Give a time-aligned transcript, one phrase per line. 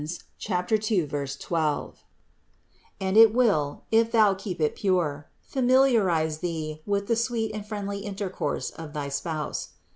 [0.39, 2.03] 2, 12),
[2.99, 7.99] and it will, if thou keep it pure, familiarize thee with the sweet and friendly
[7.99, 9.73] intercourse of thy Spouse.